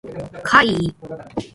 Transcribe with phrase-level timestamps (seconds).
[0.43, 0.95] 怪異